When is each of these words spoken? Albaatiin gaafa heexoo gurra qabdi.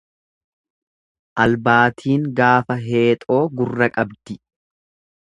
Albaatiin 1.43 2.27
gaafa 2.41 2.81
heexoo 2.89 3.41
gurra 3.61 3.95
qabdi. 3.99 4.43